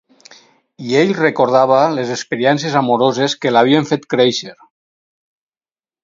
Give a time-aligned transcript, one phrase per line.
[0.85, 4.55] I ell recordava les experiències amoroses que l'havien fet créixer.